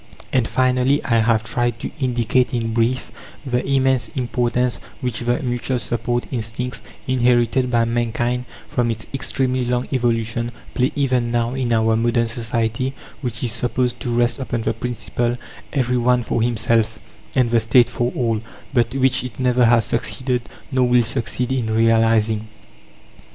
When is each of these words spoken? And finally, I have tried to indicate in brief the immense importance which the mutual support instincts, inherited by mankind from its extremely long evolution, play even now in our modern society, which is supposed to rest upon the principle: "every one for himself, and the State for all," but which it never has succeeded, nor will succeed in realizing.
And 0.33 0.47
finally, 0.47 1.05
I 1.05 1.17
have 1.19 1.43
tried 1.43 1.79
to 1.81 1.91
indicate 1.99 2.55
in 2.55 2.73
brief 2.73 3.11
the 3.45 3.63
immense 3.69 4.07
importance 4.15 4.79
which 4.99 5.19
the 5.19 5.39
mutual 5.43 5.77
support 5.77 6.25
instincts, 6.31 6.81
inherited 7.05 7.69
by 7.69 7.85
mankind 7.85 8.45
from 8.67 8.89
its 8.89 9.05
extremely 9.13 9.63
long 9.63 9.87
evolution, 9.93 10.53
play 10.73 10.91
even 10.95 11.29
now 11.29 11.53
in 11.53 11.71
our 11.71 11.95
modern 11.95 12.27
society, 12.27 12.95
which 13.21 13.43
is 13.43 13.51
supposed 13.51 13.99
to 13.99 14.09
rest 14.09 14.39
upon 14.39 14.63
the 14.63 14.73
principle: 14.73 15.37
"every 15.71 15.97
one 15.97 16.23
for 16.23 16.41
himself, 16.41 16.97
and 17.35 17.51
the 17.51 17.59
State 17.59 17.87
for 17.87 18.11
all," 18.15 18.41
but 18.73 18.95
which 18.95 19.23
it 19.23 19.39
never 19.39 19.65
has 19.65 19.85
succeeded, 19.85 20.41
nor 20.71 20.87
will 20.87 21.03
succeed 21.03 21.51
in 21.51 21.69
realizing. 21.71 22.47